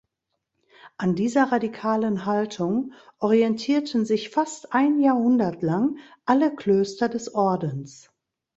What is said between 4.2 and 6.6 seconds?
fast ein Jahrhundert lang alle